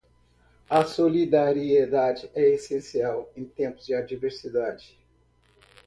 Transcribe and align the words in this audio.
A 0.67 0.83
solidariedade 0.83 2.27
é 2.33 2.55
essencial 2.55 3.29
em 3.37 3.45
tempos 3.45 3.85
de 3.85 3.93
adversidade. 3.93 4.97